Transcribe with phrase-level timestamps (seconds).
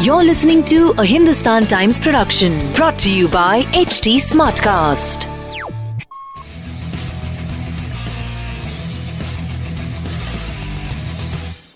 [0.00, 5.26] You're listening to a Hindustan Times production brought to you by HT Smartcast.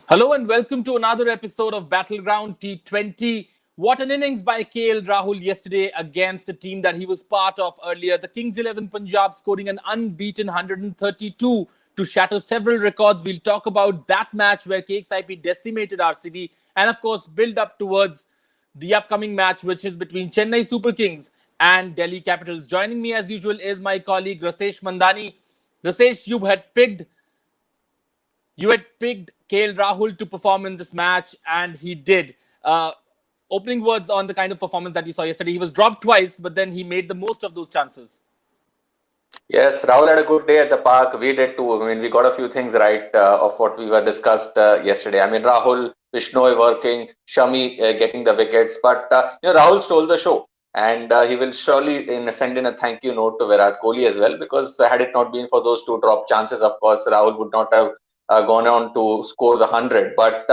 [0.09, 3.47] Hello and welcome to another episode of Battleground T20.
[3.77, 7.79] What an innings by KL Rahul yesterday against a team that he was part of
[7.87, 8.19] earlier.
[8.19, 11.69] The Kings 11 Punjab scoring an unbeaten 132
[12.01, 13.23] to shatter several records.
[13.23, 18.27] We'll talk about that match where KXIP decimated RCB and, of course, build up towards
[18.75, 22.67] the upcoming match, which is between Chennai Super Kings and Delhi Capitals.
[22.67, 25.35] Joining me, as usual, is my colleague Rasesh Mandani.
[25.85, 27.05] Rasesh, you had picked
[28.57, 32.35] you had picked KL Rahul to perform in this match, and he did.
[32.63, 32.93] Uh,
[33.51, 35.53] opening words on the kind of performance that you saw yesterday.
[35.53, 38.19] He was dropped twice, but then he made the most of those chances.
[39.49, 41.19] Yes, Rahul had a good day at the park.
[41.19, 41.83] We did too.
[41.83, 44.81] I mean, we got a few things right uh, of what we were discussed uh,
[44.85, 45.21] yesterday.
[45.21, 49.83] I mean, Rahul, Bishnoi working, Shami uh, getting the wickets, but uh, you know, Rahul
[49.83, 53.39] stole the show, and uh, he will surely in, send in a thank you note
[53.41, 54.39] to Virat Kohli as well.
[54.39, 57.73] Because had it not been for those two drop chances, of course, Rahul would not
[57.75, 57.91] have
[58.29, 60.15] uh, gone on to score the hundred.
[60.17, 60.47] But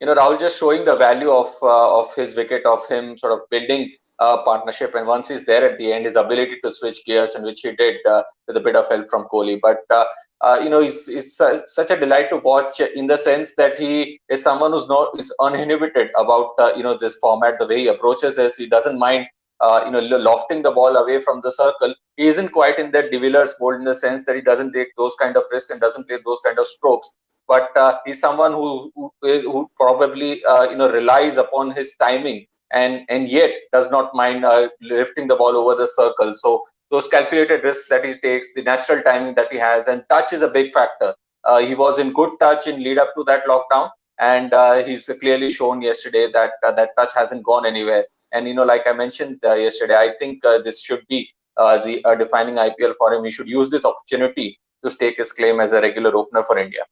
[0.00, 3.48] you know, Rahul just showing the value of of his wicket, of him sort of
[3.50, 4.94] building uh, partnership.
[4.94, 7.72] And once he's there at the end, his ability to switch gears, and which he
[7.72, 9.58] did uh, with a bit of help from Kohli.
[9.60, 10.04] But uh,
[10.42, 14.20] uh you know, he's, he's such a delight to watch in the sense that he
[14.28, 17.58] is someone who's not is uninhibited about uh, you know this format.
[17.58, 19.26] The way he approaches this, he doesn't mind.
[19.62, 21.94] You know, lofting the ball away from the circle.
[22.16, 24.88] He isn't quite in that De Villiers mold in the sense that he doesn't take
[24.96, 27.10] those kind of risks and doesn't play those kind of strokes
[27.46, 31.92] but uh, he's someone who who, is, who probably uh, you know relies upon his
[31.98, 36.34] timing and and yet does not mind uh, lifting the ball over the circle.
[36.36, 40.32] So those calculated risks that he takes, the natural timing that he has, and touch
[40.32, 41.14] is a big factor.
[41.44, 45.08] Uh, he was in good touch in lead up to that lockdown, and uh, he's
[45.20, 48.04] clearly shown yesterday that uh, that touch hasn't gone anywhere.
[48.32, 52.00] And you know, like I mentioned uh, yesterday, I think uh, this should be the
[52.18, 53.24] defining IPL for him.
[53.24, 56.82] He should use this opportunity to stake his claim as a regular opener for India.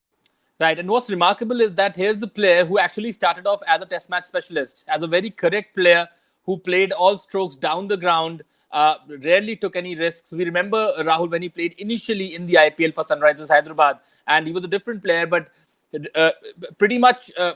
[0.61, 0.77] Right.
[0.77, 4.11] And what's remarkable is that here's the player who actually started off as a test
[4.11, 6.09] match specialist, as a very correct player
[6.45, 8.43] who played all strokes down the ground,
[8.73, 10.33] uh, rarely took any risks.
[10.33, 14.53] We remember Rahul when he played initially in the IPL for Sunrisers Hyderabad, and he
[14.53, 15.49] was a different player, but
[16.17, 16.33] uh,
[16.77, 17.55] pretty much uh,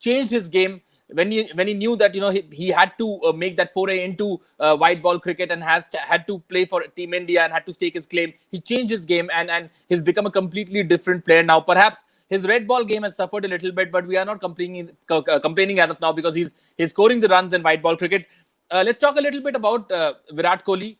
[0.00, 0.80] changed his game
[1.12, 3.72] when he when he knew that you know he, he had to uh, make that
[3.72, 7.52] foray into uh, white ball cricket and has had to play for team india and
[7.52, 10.82] had to stake his claim he changed his game and and he's become a completely
[10.82, 14.16] different player now perhaps his red ball game has suffered a little bit, but we
[14.16, 17.82] are not complaining complaining as of now because he's he's scoring the runs in white
[17.82, 18.26] ball cricket.
[18.70, 20.96] Uh, let's talk a little bit about uh, Virat Kohli.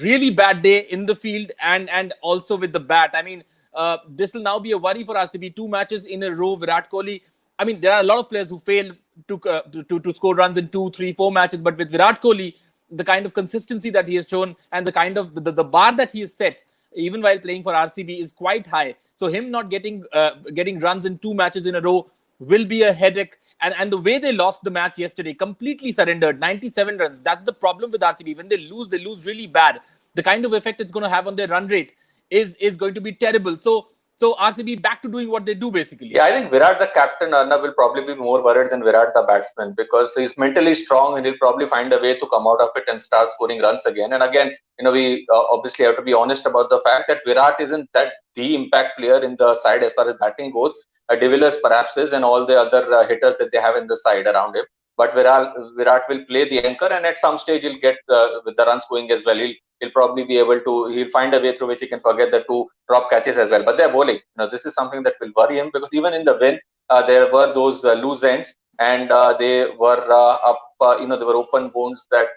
[0.00, 3.10] Really bad day in the field and and also with the bat.
[3.14, 5.56] I mean, uh, this will now be a worry for RCB.
[5.56, 6.54] Two matches in a row.
[6.56, 7.22] Virat Kohli.
[7.58, 8.92] I mean, there are a lot of players who fail
[9.28, 12.54] to, uh, to, to score runs in two, three, four matches, but with Virat Kohli,
[12.90, 15.94] the kind of consistency that he has shown and the kind of the, the bar
[15.94, 16.64] that he has set,
[16.94, 18.94] even while playing for RCB, is quite high.
[19.22, 22.10] So him not getting uh, getting runs in two matches in a row
[22.40, 23.36] will be a headache.
[23.60, 27.20] And and the way they lost the match yesterday, completely surrendered, 97 runs.
[27.22, 28.36] That's the problem with RCB.
[28.36, 29.78] When they lose, they lose really bad.
[30.16, 31.92] The kind of effect it's going to have on their run rate
[32.30, 33.56] is is going to be terrible.
[33.56, 33.76] So
[34.22, 36.08] so RCB back to doing what they do basically.
[36.14, 39.22] Yeah, I think Virat, the captain, Arnab will probably be more worried than Virat, the
[39.30, 42.68] batsman, because he's mentally strong and he'll probably find a way to come out of
[42.76, 44.12] it and start scoring runs again.
[44.12, 47.22] And again, you know, we uh, obviously have to be honest about the fact that
[47.26, 50.72] Virat isn't that the impact player in the side as far as batting goes.
[51.08, 53.88] Uh, De Villiers perhaps is, and all the other uh, hitters that they have in
[53.88, 54.64] the side around him.
[54.96, 58.56] But Virat, Virat will play the anchor, and at some stage he'll get uh, with
[58.56, 59.36] the runs going as well.
[59.36, 62.30] He'll he'll probably be able to he'll find a way through which he can forget
[62.30, 63.64] the two drop catches as well.
[63.64, 64.20] But they're bowling.
[64.36, 66.60] Now this is something that will worry him because even in the win,
[66.90, 70.60] uh, there were those uh, loose ends, and uh, they were uh, up.
[70.80, 72.28] Uh, you know, there were open bones that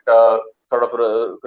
[0.70, 0.92] sort of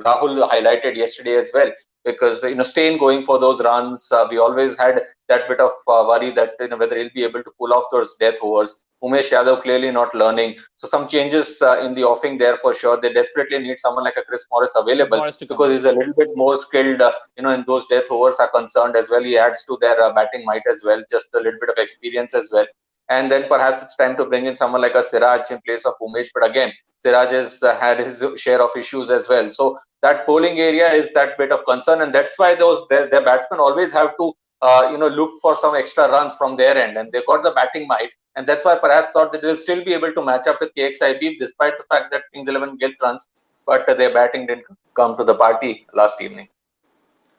[0.05, 1.71] Rahul highlighted yesterday as well.
[2.05, 6.31] Because you know, Steyn going for those runs, we always had that bit of worry
[6.33, 8.79] that you know whether he'll be able to pull off those death overs.
[9.03, 10.57] Umesh Yadav clearly not learning.
[10.77, 13.01] So some changes uh, in the offing there for sure.
[13.01, 16.15] They desperately need someone like a Chris Morris available Chris Morris because he's a little
[16.15, 19.23] bit more skilled, uh, you know, in those death overs are concerned as well.
[19.23, 22.35] He adds to their uh, batting might as well, just a little bit of experience
[22.35, 22.67] as well.
[23.09, 25.95] And then perhaps it's time to bring in someone like a Siraj in place of
[26.03, 26.29] Umesh.
[26.35, 29.51] But again, Siraj has uh, had his share of issues as well.
[29.51, 33.25] So that bowling area is that bit of concern, and that's why those their, their
[33.25, 36.99] batsmen always have to uh, you know look for some extra runs from their end,
[36.99, 39.93] and they got the batting might, and that's why perhaps thought that they'll still be
[39.93, 43.27] able to match up with KXIP despite the fact that Kings Eleven get runs,
[43.67, 44.65] but uh, their batting didn't
[44.95, 46.49] come to the party last evening.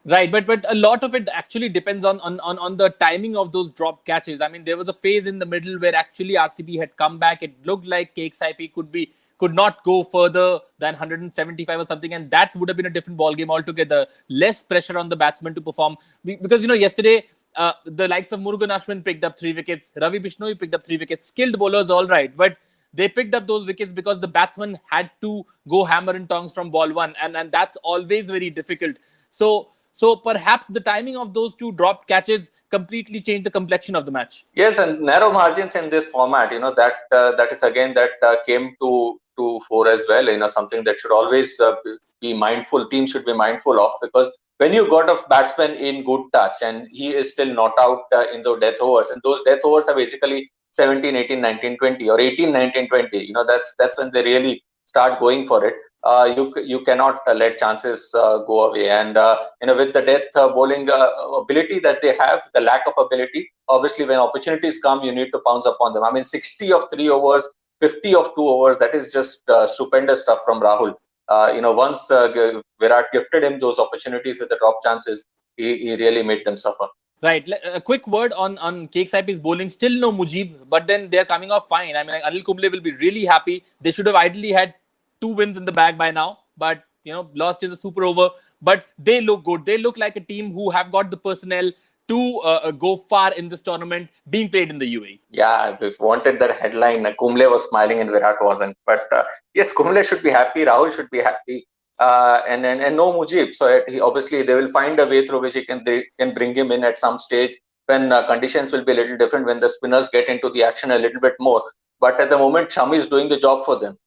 [0.06, 3.38] Right, but but a lot of it actually depends on, on on on the timing
[3.38, 4.42] of those drop catches.
[4.42, 7.44] I mean, there was a phase in the middle where actually RCB had come back.
[7.44, 12.30] It looked like KXIP could be could not go further than 175 or something, and
[12.32, 14.06] that would have been a different ball game altogether.
[14.28, 17.26] Less pressure on the batsman to perform because you know yesterday
[17.56, 20.98] uh, the likes of Murugan Ashwin picked up three wickets, Ravi Bishnoi picked up three
[20.98, 22.58] wickets, skilled bowlers all right, but
[22.94, 26.72] they picked up those wickets because the batsman had to go hammer and tongs from
[26.72, 28.96] ball one, and and that's always very difficult.
[29.30, 34.06] So so perhaps the timing of those two dropped catches completely changed the complexion of
[34.06, 34.46] the match.
[34.54, 38.12] Yes, and narrow margins in this format, you know that uh, that is again that
[38.24, 40.26] uh, came to to fore as well.
[40.26, 41.76] You know something that should always uh,
[42.22, 42.90] be mindful.
[42.90, 46.88] Teams should be mindful of because when you got a batsman in good touch and
[46.92, 49.96] he is still not out uh, in those death overs, and those death overs are
[49.96, 53.18] basically 17, 18, 19, 20 or 18, 19, 20.
[53.18, 57.22] You know that's that's when they really start going for it uh, you you cannot
[57.28, 58.90] uh, let chances uh, go away.
[58.90, 60.90] And uh, you know, with the death uh, bowling
[61.38, 65.42] ability that they have, the lack of ability, obviously, when opportunities come, you need to
[65.46, 66.04] pounce upon them.
[66.04, 67.48] I mean, 60 of three overs,
[67.82, 68.78] 50 of two overs.
[68.78, 70.96] That is just stupendous stuff from Rahul.
[71.30, 75.26] Uh, you know, once uh, Virat gifted him those opportunities with the drop chances,
[75.58, 76.88] he, he really made them suffer.
[77.22, 77.48] Right.
[77.66, 79.68] A quick word on on KXIP's bowling.
[79.68, 81.98] Still no Mujib, but then they're coming off fine.
[81.98, 83.64] I mean, Anil Kumble will be really happy.
[83.82, 84.74] They should have ideally had
[85.20, 88.30] two wins in the bag by now, but you know, lost in the super over.
[88.62, 89.66] But they look good.
[89.66, 91.72] They look like a team who have got the personnel
[92.10, 95.20] to uh, uh go far in this tournament being played in the UAE.
[95.30, 97.04] Yeah, we wanted that headline.
[97.20, 98.76] Kumble was smiling and Virat wasn't.
[98.86, 99.24] But uh,
[99.54, 100.66] yes, Kumble should be happy.
[100.66, 101.66] Rahul should be happy.
[102.00, 103.56] Uh, and, and and no Mujib.
[103.56, 106.56] So he, obviously they will find a way through which he can they can bring
[106.56, 107.58] him in at some stage
[107.88, 110.92] when uh, conditions will be a little different when the spinners get into the action
[110.92, 111.64] a little bit more.
[112.00, 113.98] But at the moment, Shami is doing the job for them.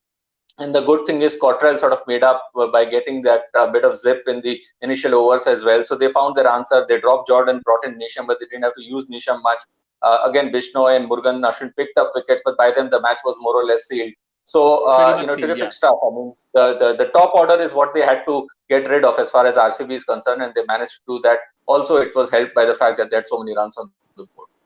[0.59, 3.67] And the good thing is Cottrell sort of made up uh, by getting that uh,
[3.71, 5.85] bit of zip in the initial overs as well.
[5.85, 6.85] So they found their answer.
[6.89, 9.59] They dropped Jordan, brought in Neesham, but they didn't have to use Neesham much.
[10.03, 13.37] Uh, again, Bishnoi and Murugan Ashwin picked up wickets, but by then the match was
[13.41, 14.13] more or less sealed.
[14.45, 15.69] So, uh, you know, terrific yeah.
[15.69, 15.99] stuff.
[16.03, 19.19] I mean, the, the, the top order is what they had to get rid of
[19.19, 21.39] as far as RCB is concerned, and they managed to do that.
[21.67, 23.91] Also, it was helped by the fact that they had so many runs on.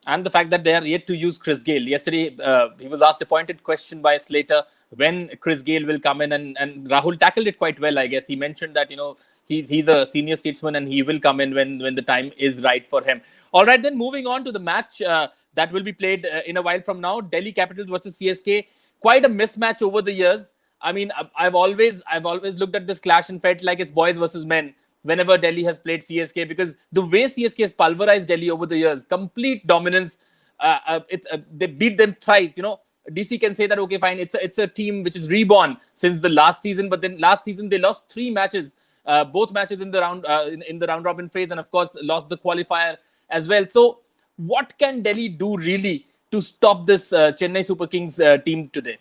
[0.07, 1.83] And the fact that they are yet to use Chris Gayle.
[1.83, 6.21] Yesterday, uh, he was asked a pointed question by Slater when Chris Gayle will come
[6.21, 8.25] in, and, and Rahul tackled it quite well, I guess.
[8.29, 9.17] He mentioned that, you know,
[9.47, 12.63] he's he's a senior statesman and he will come in when when the time is
[12.63, 13.21] right for him.
[13.53, 16.57] All right, then moving on to the match uh, that will be played uh, in
[16.57, 18.67] a while from now, Delhi Capitals versus CSK.
[19.01, 20.53] Quite a mismatch over the years.
[20.81, 24.19] I mean, I've always I've always looked at this clash and felt like it's boys
[24.19, 24.75] versus men
[25.07, 29.05] whenever Delhi has played CSK because the way CSK has pulverized Delhi over the years,
[29.05, 30.19] complete dominance.
[30.61, 32.57] Uh, uh, it's uh, they beat them thrice.
[32.57, 32.81] You know,
[33.11, 34.19] DC can say that okay, fine.
[34.19, 37.45] It's a, it's a team which is reborn since the last season, but then last
[37.45, 38.75] season they lost three matches,
[39.07, 41.71] uh, both matches in the round uh, in, in, the round robin phase, and of
[41.71, 42.97] course lost the qualifier
[43.31, 43.65] as well.
[43.69, 44.01] So,
[44.37, 48.99] what can Delhi do really to stop this uh, Chennai Super Kings team today?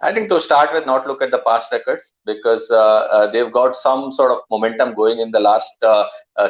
[0.00, 3.52] I think to start with, not look at the past records because uh, uh, they've
[3.52, 5.84] got some sort of momentum going in the last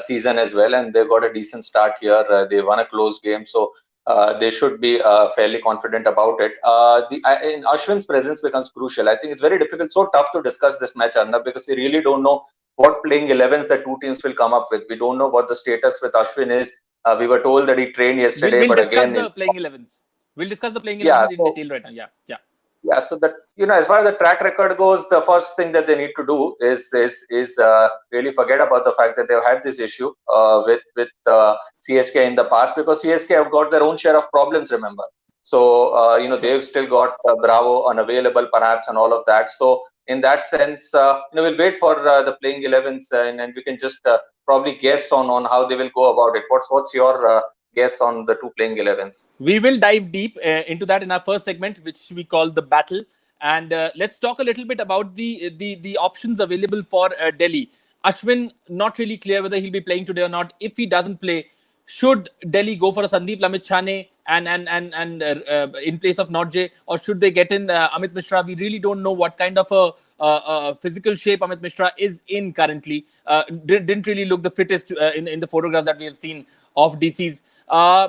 [0.07, 2.47] season as well, and they've got a decent start here.
[2.51, 3.73] they won a close game, so
[4.09, 6.53] uh, they should be uh, fairly confident about it.
[6.65, 7.17] Uh, the,
[7.55, 9.07] in Ashwin's presence becomes crucial.
[9.07, 12.01] I think it's very difficult, so tough to discuss this match, Arnab, because we really
[12.01, 12.43] don't know
[12.77, 14.85] what playing 11s the two teams will come up with.
[14.89, 16.71] We don't know what the status with Ashwin is.
[17.05, 19.99] Uh, we were told that he trained yesterday, we'll, we'll but again, the playing 11s.
[20.37, 21.91] We'll discuss the playing 11s yeah, so, in detail right now.
[21.91, 22.37] Yeah, yeah
[22.83, 25.73] yeah so that you know as far as the track record goes the first thing
[25.73, 29.29] that they need to do is is is uh, really forget about the fact that
[29.29, 31.57] they've had this issue uh, with with uh,
[31.89, 35.03] csk in the past because csk have got their own share of problems remember?
[35.43, 39.49] So uh, you know they've still got uh, bravo unavailable perhaps and all of that.
[39.49, 43.55] So in that sense uh, you know we'll wait for the playing 11s and, and
[43.57, 44.07] we can just
[44.45, 46.45] probably guess on on how they will go about it.
[46.49, 47.43] What's what's your
[47.75, 49.23] guess on the two playing 11s.
[49.39, 52.63] We will dive deep uh, into that in our first segment, which we call the
[52.63, 53.03] battle.
[53.41, 57.31] And uh, let's talk a little bit about the the, the options available for uh,
[57.31, 57.71] Delhi.
[58.05, 60.53] Ashwin, not really clear whether he'll be playing today or not.
[60.61, 61.47] If he doesn't play,
[61.87, 66.19] should Delhi go for a Sandeep Lamichhane and and and and uh, uh, in place
[66.19, 68.43] of Nortje, or should they get in uh, Amit Mishra?
[68.43, 73.07] We really don't know what kind of a, physical shape Amit Mishra is in currently.
[73.27, 76.45] Uh, didn't really look the fittest uh, in in the photograph that we have seen
[76.77, 77.43] of DC's.
[77.69, 78.09] Uh,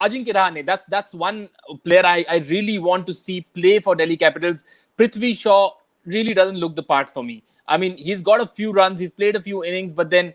[0.00, 1.48] Ajinkya Rahane, that's that's one
[1.84, 4.56] player I, I really want to see play for Delhi Capitals.
[4.98, 5.70] Prithvi Shaw
[6.04, 7.42] really doesn't look the part for me.
[7.66, 10.34] I mean, he's got a few runs, he's played a few innings, but then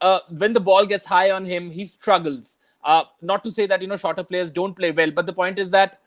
[0.00, 2.56] uh, when the ball gets high on him, he struggles.
[2.84, 5.58] Uh, not to say that you know shorter players don't play well, but the point
[5.58, 6.00] is that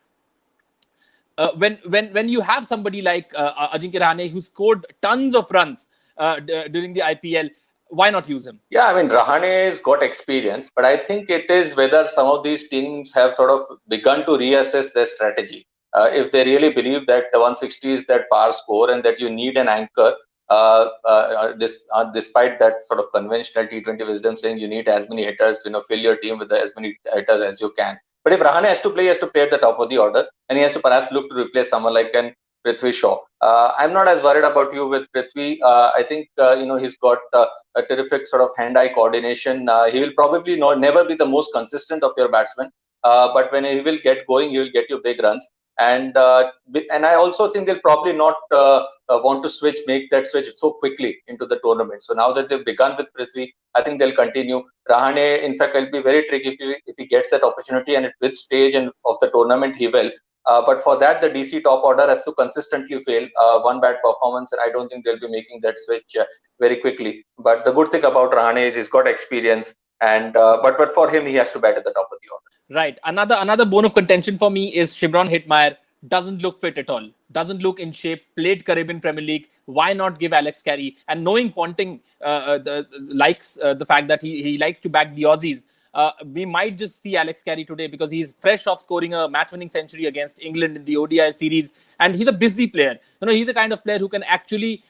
[1.37, 5.49] uh, when when when you have somebody like uh, Ajinkya Rahane who scored tons of
[5.51, 7.49] runs uh, d- during the IPL,
[7.95, 8.59] why not use him?
[8.69, 12.67] Yeah, I mean Rahane's got experience, but I think it is whether some of these
[12.69, 15.67] teams have sort of begun to reassess their strategy.
[15.93, 19.29] Uh, if they really believe that the 160 is that par score and that you
[19.29, 20.13] need an anchor,
[20.49, 21.53] uh, uh,
[21.93, 25.71] uh, despite that sort of conventional T20 wisdom saying you need as many hitters, you
[25.71, 27.97] know, fill your team with as many hitters as you can.
[28.23, 29.97] But if Rahane has to play, he has to play at the top of the
[29.99, 32.33] order, and he has to perhaps look to replace someone like an
[32.65, 33.19] Prithvi Shaw.
[33.41, 35.57] Uh, I'm not as worried about you with Prithvi.
[35.63, 39.67] Uh, I think uh, you know he's got a terrific sort of hand-eye coordination.
[39.91, 42.71] he will probably not never be the most consistent of your batsmen,
[43.03, 46.51] but when he will get going, he will get you big runs and uh,
[46.91, 50.47] and I also think they'll probably not uh, uh, want to switch, make that switch
[50.55, 52.03] so quickly into the tournament.
[52.03, 54.63] So now that they've begun with Prithvi, I think they'll continue.
[54.89, 58.05] Rahane, in fact, will be very tricky if he if he gets that opportunity and
[58.05, 60.11] at which stage and of the tournament he will.
[60.47, 63.97] Uh, but for that, the DC top order has to consistently fail uh, one bad
[64.03, 66.25] performance, and I don't think they'll be making that switch uh,
[66.59, 67.25] very quickly.
[67.39, 71.25] But the good thing about Rahane is he's got experience, and but but for him,
[71.25, 72.45] he has to bat at the top of the order.
[72.69, 72.99] Right.
[73.03, 77.09] Another another bone of contention for me is Shimron Hetmyer doesn't look fit at all.
[77.31, 78.23] Doesn't look in shape.
[78.35, 79.47] Played Caribbean Premier League.
[79.65, 80.97] Why not give Alex Carey?
[81.07, 84.89] And knowing Ponting uh, uh the, likes uh, the fact that he, he likes to
[84.89, 85.63] back the Aussies,
[85.95, 89.69] uh, we might just see Alex Carey today because he's fresh off scoring a match-winning
[89.69, 92.99] century against England in the ODI series, and he's a busy player.
[93.21, 94.83] You know, he's the kind of player who can actually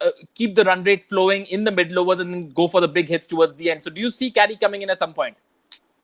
[0.00, 3.06] uh, keep the run rate flowing in the middle overs and go for the big
[3.06, 3.84] hits towards the end.
[3.84, 5.36] So, do you see Carey coming in at some point?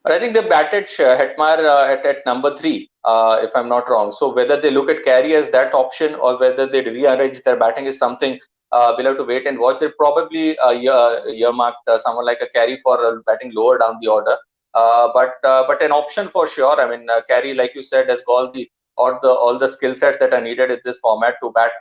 [0.03, 3.89] But I think they batted Hetmyer uh, at, at number three, uh, if I'm not
[3.89, 4.11] wrong.
[4.11, 7.85] So whether they look at Carey as that option or whether they rearrange their batting
[7.85, 8.37] is something
[8.73, 9.79] uh, we'll have to wait and watch.
[9.79, 14.07] They probably uh, earmarked uh, someone like a Carey for uh, batting lower down the
[14.07, 14.35] order.
[14.73, 16.81] Uh, but but an option for sure.
[16.81, 20.17] I mean, Carey, like you said, has got the all the all the skill sets
[20.17, 21.71] that are needed in this format to bat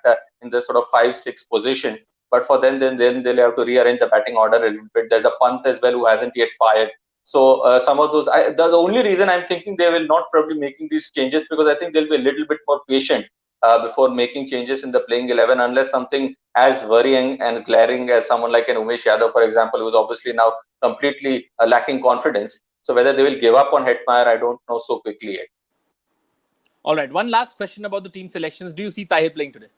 [0.43, 1.99] in the sort of five six position.
[2.31, 5.09] But for them, then then they'll have to rearrange the batting order a little bit.
[5.09, 6.91] There's a Pant as well who hasn't yet fired.
[7.25, 10.25] So uh, some of those, I, the, the, only reason I'm thinking they will not
[10.33, 13.27] probably making these changes because I think they'll be a little bit more patient
[13.63, 18.27] uh, before making changes in the playing 11 unless something as worrying and glaring as
[18.27, 20.53] someone like an Umesh Yadav, for example, who's obviously now
[20.83, 22.61] completely uh, lacking confidence.
[22.83, 25.47] So whether they will give up on Hetmyer, I don't know so quickly yet.
[26.85, 27.13] All right.
[27.13, 28.73] One last question about the team selections.
[28.73, 29.69] Do you see Tahir playing today?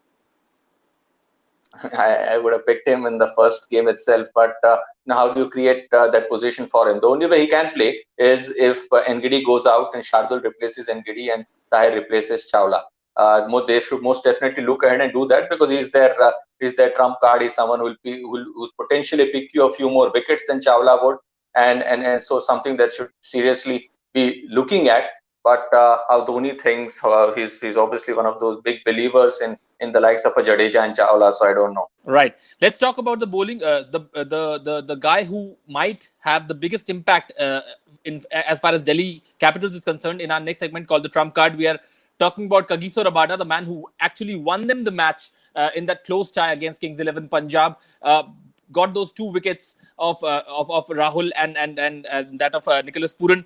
[1.99, 4.29] I, I, would have picked him in the first game itself.
[4.35, 4.77] But uh,
[5.07, 7.01] now, how do you create uh, that position for him?
[7.01, 10.87] The only way he can play is if uh, Ngidi goes out and Shardul replaces
[10.89, 12.81] Ngidi and Tahir replaces Chawla.
[13.17, 16.75] Uh, they should most definitely look ahead and do that because he's their uh, he's
[16.77, 17.43] their trump card.
[17.43, 20.43] He's someone who will be who will who's potentially pick you a few more wickets
[20.49, 21.19] than Chawla would,
[21.55, 25.05] and and and so something that should seriously be looking at.
[25.45, 29.57] But uh, how Dhoni thinks, uh, he's he's obviously one of those big believers in
[29.81, 31.33] in the likes of a Jadeja and Chawla.
[31.33, 31.87] So I don't know.
[32.05, 32.35] Right.
[32.61, 33.63] Let's talk about the bowling.
[33.63, 37.61] Uh, the, uh, the the the guy who might have the biggest impact uh,
[38.05, 41.35] in as far as Delhi Capitals is concerned in our next segment called the Trump
[41.35, 41.57] Card.
[41.57, 41.79] We are
[42.19, 46.05] talking about Kagiso Rabada, the man who actually won them the match uh, in that
[46.05, 47.77] close tie against Kings Eleven Punjab.
[48.03, 48.25] Uh,
[48.73, 52.67] got those two wickets of uh, of, of Rahul and and and, and that of
[52.85, 53.45] Nicholas Pooran.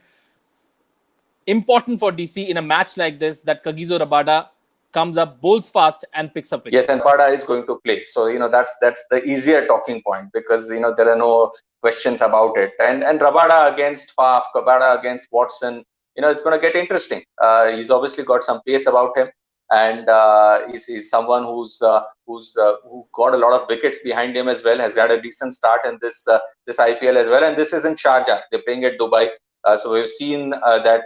[1.47, 4.49] Important for DC in a match like this that Kagiso Rabada
[4.93, 6.87] comes up, bowls fast, and picks up wickets.
[6.87, 8.05] Yes, and Pada is going to play.
[8.05, 11.53] So you know that's that's the easier talking point because you know there are no
[11.81, 12.73] questions about it.
[12.81, 15.85] And and Rabada against Faf, Rabada against Watson,
[16.19, 17.23] you know it's going to get interesting.
[17.41, 19.29] Uh, he's obviously got some pace about him,
[19.71, 23.99] and uh, he's, he's someone who's uh, who's uh, who got a lot of wickets
[24.03, 24.79] behind him as well.
[24.79, 27.45] Has had a decent start in this uh, this IPL as well.
[27.45, 28.41] And this is in Sharjah.
[28.51, 29.29] They're playing at Dubai.
[29.65, 31.03] Uh, so we've seen that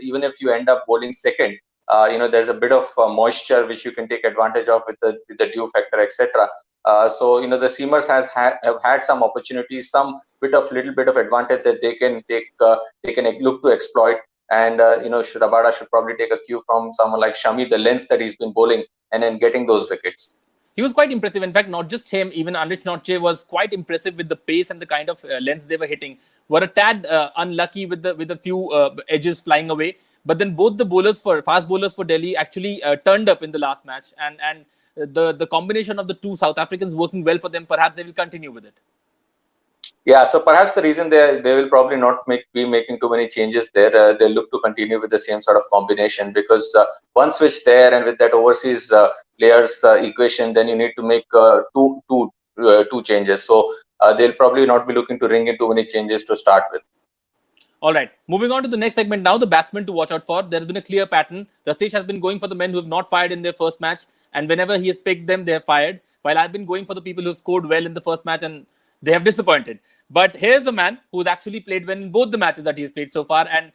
[0.00, 1.58] even if you end up bowling second,
[2.12, 5.16] you know there's a bit of moisture which you can take advantage of with the
[5.28, 6.48] with the dew factor etc
[7.16, 10.94] so you know the seamers has ha- have had some opportunities some bit of little
[10.94, 12.46] bit of advantage that they can take
[13.04, 14.16] they can look to exploit
[14.60, 17.78] and uh, you know Rabada should probably take a cue from someone like Shami the
[17.78, 20.34] length that he's been bowling and then getting those wickets
[20.76, 21.42] he was quite impressive.
[21.42, 24.80] In fact, not just him, even Anrich Nortje was quite impressive with the pace and
[24.82, 26.18] the kind of uh, length they were hitting.
[26.48, 29.96] were a tad uh, unlucky with the with a few uh, edges flying away.
[30.26, 33.52] But then both the bowlers for fast bowlers for Delhi actually uh, turned up in
[33.52, 37.38] the last match, and and the the combination of the two South Africans working well
[37.38, 37.66] for them.
[37.66, 38.74] Perhaps they will continue with it.
[40.06, 43.26] Yeah, so perhaps the reason they they will probably not make be making too many
[43.26, 43.94] changes there.
[43.96, 46.84] Uh, they look to continue with the same sort of combination because uh,
[47.14, 49.08] one switch there and with that overseas uh,
[49.38, 52.30] players uh, equation, then you need to make uh, two two
[52.62, 53.44] uh, two changes.
[53.44, 53.74] So
[54.18, 56.82] they'll probably not be looking to ring in too many changes to start with.
[57.80, 59.38] All right, moving on to the next segment now.
[59.38, 60.42] The batsmen to watch out for.
[60.42, 61.46] There has been a clear pattern.
[61.66, 64.04] Rasesh has been going for the men who have not fired in their first match,
[64.34, 66.00] and whenever he has picked them, they have fired.
[66.20, 68.66] While I've been going for the people who scored well in the first match and
[69.04, 69.78] they have disappointed.
[70.10, 73.12] But here's a man who's actually played well in both the matches that he's played
[73.12, 73.72] so far and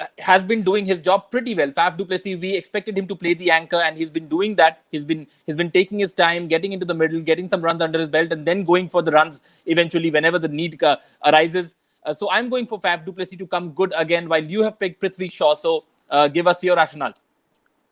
[0.00, 1.70] uh, has been doing his job pretty well.
[1.70, 4.82] Faf du Plessis, we expected him to play the anchor, and he's been doing that.
[4.90, 7.98] He's been he's been taking his time, getting into the middle, getting some runs under
[7.98, 11.74] his belt, and then going for the runs eventually whenever the need uh, arises.
[12.04, 14.78] Uh, so I'm going for Faf du Plessis to come good again, while you have
[14.78, 15.54] picked Prithvi Shaw.
[15.56, 17.14] So uh, give us your rationale.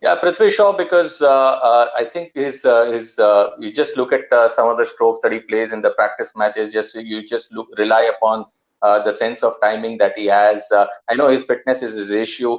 [0.03, 4.13] Yeah, Prithvi Shaw because uh, uh, I think his uh, his uh, you just look
[4.13, 6.73] at uh, some of the strokes that he plays in the practice matches.
[6.73, 8.45] Just you just look rely upon
[8.83, 10.67] uh, the sense of timing that he has.
[11.09, 12.59] I know his fitness is his issue.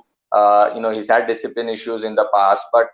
[0.75, 2.91] you know he's had discipline issues in the past, but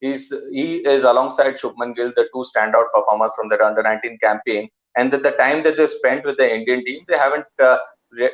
[0.00, 4.68] he's he is alongside Shubman Gill the two standout performers from that under 19 campaign.
[4.96, 7.46] And that the time that they spent with the Indian team, they haven't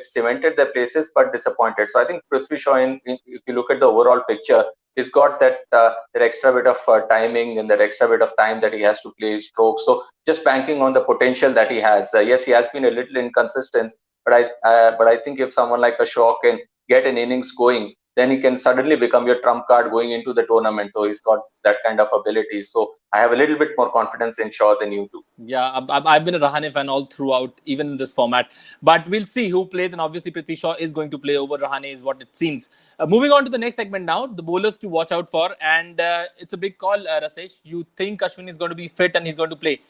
[0.01, 1.89] cemented their places but disappointed.
[1.91, 4.65] So I think Prithvi Shaw, in, in, if you look at the overall picture,
[4.99, 8.31] he's got that uh, that extra bit of uh, timing and that extra bit of
[8.37, 9.83] time that he has to play his strokes.
[9.85, 12.09] So just banking on the potential that he has.
[12.13, 13.93] Uh, yes, he has been a little inconsistent,
[14.25, 14.41] but I
[14.71, 16.59] uh, but I think if someone like a Shaw can
[16.93, 20.45] get an innings going, then he can suddenly become your trump card going into the
[20.45, 20.91] tournament.
[20.93, 22.63] So he's got that kind of ability.
[22.63, 25.23] So I have a little bit more confidence in Shaw than you do.
[25.37, 28.51] Yeah, I've been a Rahane fan all throughout, even in this format.
[28.81, 31.95] But we'll see who plays, and obviously Prithvi Shaw is going to play over Rahane,
[31.95, 32.69] is what it seems.
[32.99, 36.01] Uh, moving on to the next segment now, the bowlers to watch out for, and
[36.01, 37.61] uh, it's a big call, uh, Rasesh.
[37.63, 39.81] You think Ashwin is going to be fit and he's going to play?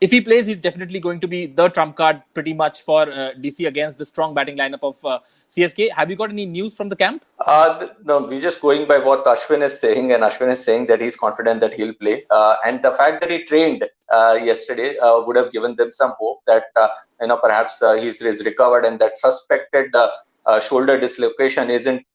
[0.00, 3.32] If he plays, he's definitely going to be the trump card pretty much for uh,
[3.40, 5.90] DC against the strong batting lineup of uh, CSK.
[5.92, 7.24] Have you got any news from the camp?
[7.46, 11.00] Uh, no, we're just going by what Ashwin is saying, and Ashwin is saying that
[11.00, 12.24] he's confident that he'll play.
[12.30, 16.12] Uh, and the fact that he trained uh, yesterday uh, would have given them some
[16.18, 16.64] hope that
[17.20, 19.94] you know perhaps he's, he's, recovered and that suspected.
[20.62, 22.06] shoulder dislocation isn't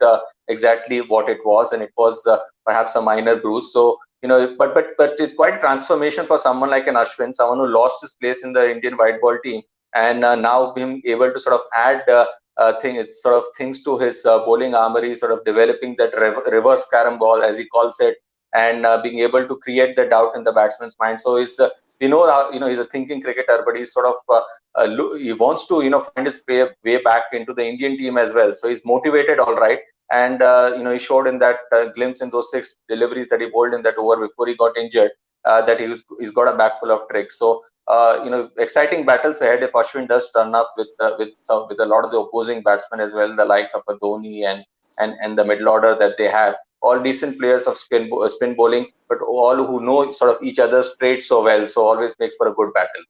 [0.47, 2.25] exactly what it was, and it was
[2.65, 3.73] perhaps a minor bruise.
[3.73, 7.33] So you know, but but but it's quite a transformation for someone like an Ashwin,
[7.33, 9.61] someone who lost his place in the Indian white ball team,
[9.93, 12.25] and uh, now being able to sort of add uh,
[12.57, 16.45] uh, thing, sort of things to his uh, bowling armory, sort of developing that rev-
[16.51, 18.17] reverse carom ball as he calls it,
[18.53, 21.19] and uh, being able to create the doubt in the batsman's mind.
[21.19, 24.15] So he's uh, we know you know he's a thinking cricketer, but he's sort of
[24.29, 24.41] uh,
[24.75, 28.33] uh, he wants to you know find his way back into the Indian team as
[28.33, 28.53] well.
[28.55, 29.79] So he's motivated, all right,
[30.11, 33.41] and uh, you know he showed in that uh, glimpse in those six deliveries that
[33.41, 35.11] he bowled in that over before he got injured
[35.45, 37.39] uh, that he's he's got a bag full of tricks.
[37.39, 41.29] So uh, you know exciting battles ahead if Ashwin does turn up with uh, with
[41.41, 44.63] some with a lot of the opposing batsmen as well, the likes of Dhoni and
[44.99, 46.55] and and the middle order that they have.
[46.83, 50.89] All decent players of spin spin bowling, but all who know sort of each other's
[50.97, 51.67] traits so well.
[51.67, 53.03] So always makes for a good battle.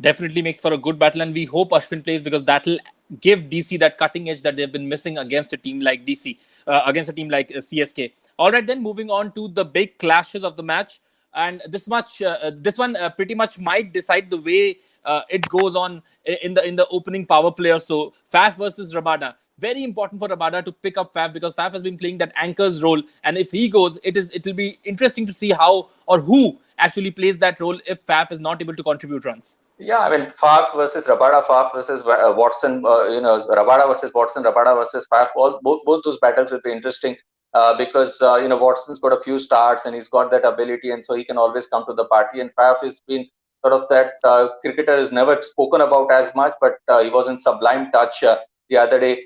[0.00, 2.78] Definitely makes for a good battle, and we hope Ashwin plays because that'll
[3.20, 6.82] give DC that cutting edge that they've been missing against a team like DC, uh,
[6.86, 8.12] against a team like uh, CSK.
[8.38, 11.00] All right, then moving on to the big clashes of the match,
[11.34, 15.22] and this much, uh, uh this one uh, pretty much might decide the way uh,
[15.28, 17.78] it goes on in the in the opening power play.
[17.78, 19.34] So Faf versus Rabada.
[19.58, 22.82] Very important for Rabada to pick up Faf because Faf has been playing that anchor's
[22.82, 26.20] role, and if he goes, it is it will be interesting to see how or
[26.20, 29.58] who actually plays that role if Faf is not able to contribute runs.
[29.82, 34.12] Yeah, I mean, Faf versus Rabada, Faf versus uh, Watson, uh, you know, Rabada versus
[34.14, 37.16] Watson, Rabada versus Faf, all, both, both those battles will be interesting
[37.54, 40.90] uh, because, uh, you know, Watson's got a few starts and he's got that ability
[40.90, 42.40] and so he can always come to the party.
[42.40, 43.26] And Faf has been
[43.64, 47.26] sort of that uh, cricketer is never spoken about as much, but uh, he was
[47.26, 48.20] in sublime touch
[48.68, 49.24] the other day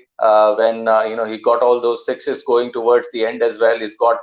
[0.57, 0.77] when,
[1.09, 3.77] you know, he got all those sixes going towards the end as well.
[3.77, 4.19] He's got,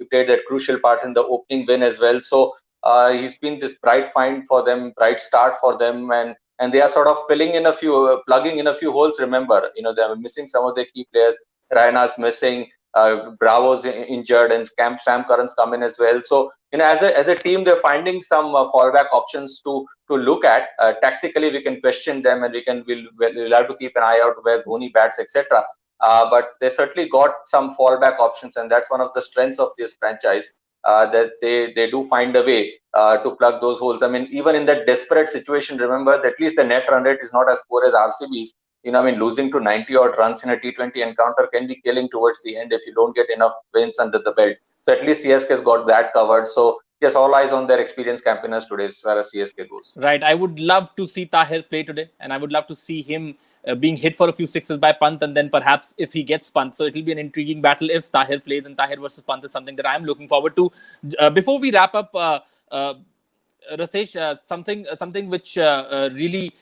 [0.00, 2.20] he played that crucial part in the opening win as well.
[2.20, 2.52] So,
[2.86, 6.80] uh, he's been this bright find for them, bright start for them, and and they
[6.80, 9.18] are sort of filling in a few, uh, plugging in a few holes.
[9.20, 11.36] Remember, you know, they are missing some of their key players.
[11.74, 16.20] Raina's missing, uh, Bravo's injured, and Camp Sam Curran's come in as well.
[16.22, 19.84] So, you know, as a as a team, they're finding some uh, fallback options to
[20.10, 20.68] to look at.
[20.78, 24.04] Uh, tactically, we can question them, and we can we'll, we'll have to keep an
[24.04, 25.64] eye out where Dhoni bats, etc.
[26.00, 29.70] Uh, but they certainly got some fallback options, and that's one of the strengths of
[29.76, 30.48] this franchise
[30.86, 34.02] that they they do find a way uh, to plug those holes.
[34.02, 37.18] I mean, even in that desperate situation, remember that at least the net run rate
[37.22, 38.54] is not as poor as RCB's.
[38.86, 41.80] you know, I mean, losing to 90 odd runs in a T20 encounter can be
[41.84, 44.56] killing towards the end if you don't get enough wins under the belt.
[44.82, 46.46] So at least CSK has got that covered.
[46.46, 49.98] So yes, all eyes on their experienced campaigners today as far as CSK goes.
[50.00, 50.22] Right.
[50.22, 53.34] I would love to see Tahir play today, and I would love to see him
[53.66, 56.50] uh, being hit for a few sixes by Pant, and then perhaps if he gets
[56.50, 56.76] Pant.
[56.76, 59.76] So it'll be an intriguing battle if Tahir plays, and Tahir versus Pant is something
[59.76, 60.70] that I'm looking forward to.
[61.18, 62.94] Uh, before we wrap up, uh, uh
[63.72, 66.52] Rasesh, uh, something uh, something which really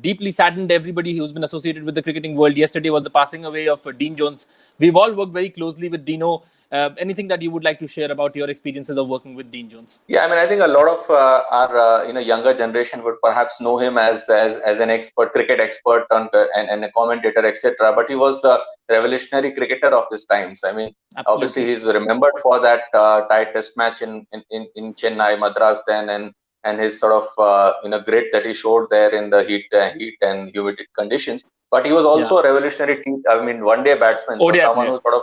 [0.00, 3.66] deeply saddened everybody who's been associated with the cricketing world yesterday was the passing away
[3.66, 4.46] of Dean Jones.
[4.78, 8.10] We've all worked very closely with Dino uh, anything that you would like to share
[8.10, 10.02] about your experiences of working with Dean Jones?
[10.08, 13.04] Yeah, I mean, I think a lot of uh, our uh, you know younger generation
[13.04, 16.90] would perhaps know him as as, as an expert, cricket expert, and, and, and a
[16.92, 17.92] commentator, etc.
[17.94, 18.58] But he was a
[18.88, 20.62] revolutionary cricketer of his times.
[20.64, 21.32] I mean, Absolutely.
[21.32, 26.08] obviously he's remembered for that uh, tight Test match in, in in Chennai, Madras, then
[26.08, 26.32] and
[26.64, 29.66] and his sort of uh, you know grit that he showed there in the heat
[29.74, 31.44] uh, heat and humid conditions.
[31.70, 32.50] But he was also yeah.
[32.50, 33.02] a revolutionary.
[33.28, 34.92] I mean, one day batsman, so someone yeah.
[34.92, 35.22] who sort of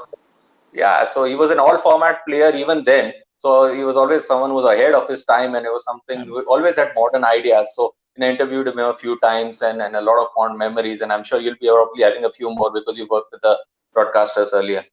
[0.73, 3.13] yeah, so he was an all format player even then.
[3.37, 6.25] So he was always someone who was ahead of his time and it was something,
[6.25, 7.67] he always had modern ideas.
[7.73, 11.01] So I interviewed him a few times and, and a lot of fond memories.
[11.01, 13.57] And I'm sure you'll be probably having a few more because you worked with the
[13.95, 14.83] broadcasters earlier.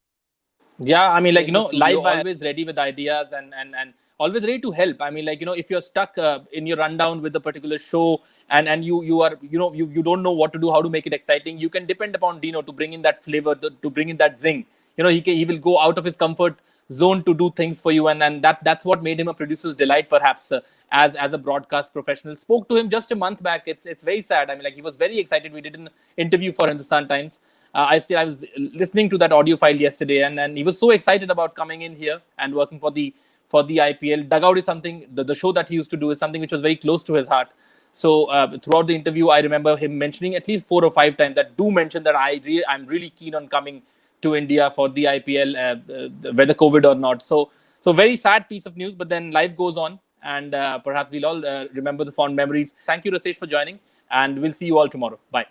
[0.78, 4.42] Yeah, I mean, like, you know, live always ready with ideas and, and, and always
[4.42, 7.20] ready to help i mean like you know if you're stuck uh, in your rundown
[7.20, 10.32] with a particular show and and you you are you know you, you don't know
[10.32, 12.94] what to do how to make it exciting you can depend upon dino to bring
[12.94, 14.64] in that flavor to, to bring in that zing
[14.96, 16.56] you know he can, he will go out of his comfort
[16.92, 18.08] zone to do things for you.
[18.08, 20.60] And and that that's what made him a producer's delight perhaps uh,
[20.92, 22.36] as as a broadcast professional.
[22.36, 23.64] Spoke to him just a month back.
[23.66, 24.50] It's it's very sad.
[24.50, 25.52] I mean like he was very excited.
[25.52, 27.40] We did an interview for hindustan times.
[27.74, 28.44] Uh, i still i was
[28.82, 31.94] listening to that audio file yesterday and and he was so excited about coming in
[31.94, 33.12] here and working for the
[33.54, 36.18] for the ipl dugout is something the, the show that he used to do is
[36.18, 37.48] something which was very close to his heart.
[37.92, 41.34] So uh, throughout the interview i remember him mentioning at least four or five times
[41.36, 43.82] that do mention that i re- i'm really keen on coming
[44.22, 47.22] to India for the IPL, uh, uh, whether COVID or not.
[47.22, 47.50] So,
[47.80, 48.92] so very sad piece of news.
[48.92, 52.74] But then life goes on, and uh, perhaps we'll all uh, remember the fond memories.
[52.86, 53.78] Thank you, Rasesh, for joining,
[54.10, 55.18] and we'll see you all tomorrow.
[55.30, 55.46] Bye.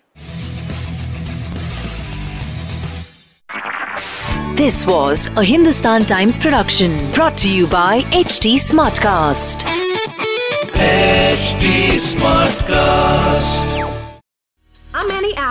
[4.56, 9.64] This was a Hindustan Times production brought to you by HT Smartcast.
[10.72, 13.75] HT Smartcast.